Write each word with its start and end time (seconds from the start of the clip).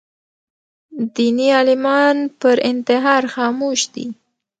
دیني 1.15 1.47
عالمان 1.57 2.17
پر 2.39 2.57
انتحار 2.71 3.23
خاموش 3.33 3.79
دي 3.93 4.05